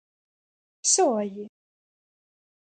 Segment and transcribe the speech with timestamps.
[0.93, 1.45] ¿Sóalle?